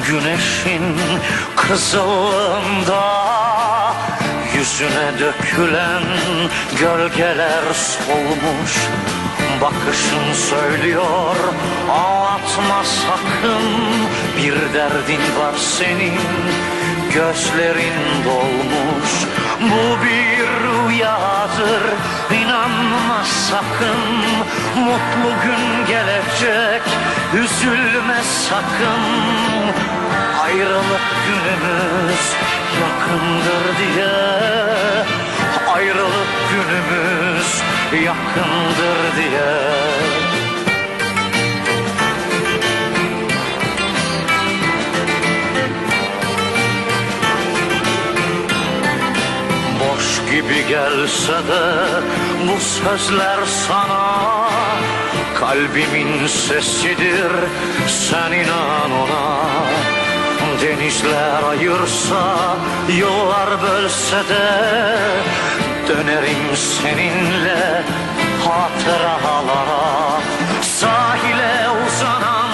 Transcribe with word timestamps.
güneşin 0.00 0.96
kızılında 1.56 3.22
Yüzüne 4.62 5.18
dökülen 5.18 6.02
gölgeler 6.80 7.62
solmuş. 7.74 8.72
Bakışın 9.60 10.32
söylüyor 10.32 11.36
ağlatma 11.90 12.84
sakın. 12.84 13.62
Bir 14.36 14.74
derdin 14.74 15.20
var 15.40 15.54
senin 15.56 16.20
gözlerin 17.14 18.24
dolmuş. 18.24 19.10
Bu 19.60 20.04
bir 20.04 20.48
rüyadır 20.62 21.82
inanma 22.42 23.24
sakın. 23.50 24.02
Mutlu 24.76 25.42
gün 25.44 25.86
gelecek 25.86 26.82
üzülme 27.34 28.20
sakın 28.48 29.41
Ayrılık 30.52 31.06
günümüz 31.26 32.24
yakındır 32.82 33.64
diye. 33.78 34.12
Ayrılık 35.74 36.28
günümüz 36.50 37.62
yakındır 38.04 39.16
diye. 39.16 39.52
Boş 49.80 50.30
gibi 50.30 50.68
gelse 50.68 51.32
de 51.32 51.64
bu 52.48 52.60
sözler 52.60 53.38
sana 53.68 54.22
Kalbimin 55.34 56.26
sesidir 56.26 57.32
sen 57.88 58.32
inan 58.32 58.81
Denizler 60.92 61.42
ayırsa 61.42 62.56
yollar 63.00 63.62
bölse 63.62 64.16
de 64.16 64.98
Dönerim 65.88 66.56
seninle 66.56 67.82
hatıralara. 68.44 70.20
Sahile 70.62 71.66
uzanan 71.86 72.50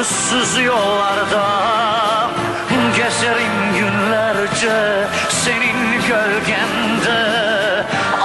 ıssız 0.00 0.58
yollarda 0.58 1.46
Gezerim 2.96 3.74
günlerce 3.78 5.06
senin 5.28 5.92
gölgende. 6.08 7.22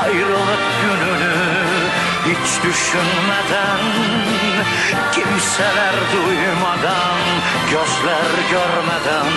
Ayrılık 0.03 0.63
gününü 0.81 1.35
hiç 2.25 2.63
düşünmeden 2.63 3.79
Kimseler 5.11 5.95
duymadan 6.13 7.16
Gözler 7.71 8.31
görmeden. 8.51 9.27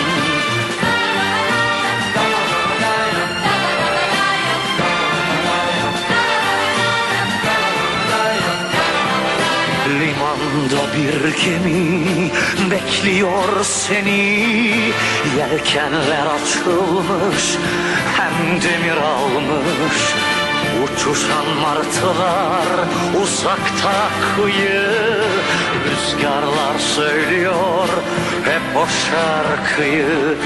Limanda 9.99 10.93
bir 10.95 11.45
gemi 11.45 12.31
bekliyor 12.71 13.63
seni. 13.63 14.11
Yelkenler 15.37 16.25
açılmış 16.25 17.57
hem 18.17 18.61
demir 18.61 18.97
almış. 18.97 19.97
Uçuşan 20.83 21.45
martılar 21.61 22.67
uzakta 23.23 24.09
kıyı 24.35 24.91
Rüzgarlar 26.11 26.79
söylüyor 26.79 27.87
hep 28.45 28.77
o 28.77 28.85
şarkıyı. 28.87 30.37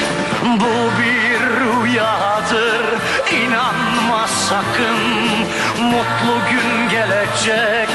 Bu 0.43 0.91
bir 1.01 1.39
rüyadır 1.39 2.85
inanma 3.31 4.27
sakın. 4.27 4.97
Mutlu 5.81 6.35
gün 6.51 6.89
gelecek 6.89 7.89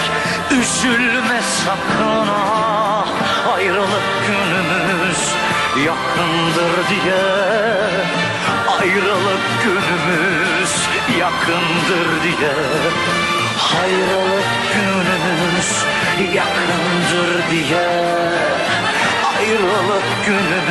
üzülme 0.51 1.41
sakın. 1.65 2.29
Ah 2.29 3.07
Ayrılık 3.55 4.09
günümüz 4.27 5.35
yakındır 5.87 6.89
diye. 6.91 7.25
Ayrılık 8.81 9.45
günümüz 9.65 10.89
yakındır 11.19 12.23
diye 12.23 12.55
Ayrılık 13.61 14.49
günümüz 14.75 15.85
yakındır 16.35 17.51
diye. 17.51 17.89
Ayrılık 19.37 20.05
günümüz 20.27 20.70